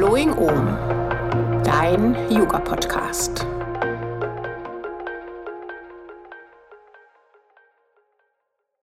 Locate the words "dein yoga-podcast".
1.62-3.44